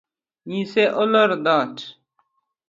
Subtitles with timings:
[0.47, 1.79] Nyise olor dhoot.